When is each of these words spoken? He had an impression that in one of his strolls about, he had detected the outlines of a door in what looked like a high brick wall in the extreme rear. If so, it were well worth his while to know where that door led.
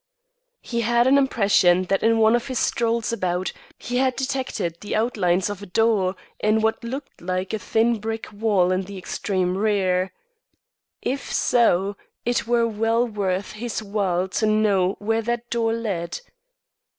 He 0.61 0.81
had 0.81 1.05
an 1.05 1.15
impression 1.15 1.83
that 1.83 2.01
in 2.01 2.17
one 2.17 2.35
of 2.35 2.47
his 2.47 2.57
strolls 2.57 3.13
about, 3.13 3.53
he 3.77 3.97
had 3.97 4.15
detected 4.15 4.77
the 4.81 4.95
outlines 4.95 5.47
of 5.47 5.61
a 5.61 5.67
door 5.67 6.15
in 6.39 6.59
what 6.61 6.83
looked 6.83 7.21
like 7.21 7.53
a 7.53 7.59
high 7.59 7.93
brick 7.99 8.27
wall 8.33 8.71
in 8.71 8.81
the 8.81 8.97
extreme 8.97 9.55
rear. 9.55 10.11
If 11.03 11.31
so, 11.31 11.97
it 12.25 12.47
were 12.47 12.65
well 12.67 13.05
worth 13.07 13.51
his 13.51 13.83
while 13.83 14.27
to 14.29 14.47
know 14.47 14.95
where 14.97 15.21
that 15.21 15.51
door 15.51 15.71
led. 15.71 16.19